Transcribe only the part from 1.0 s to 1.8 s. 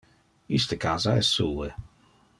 es sue.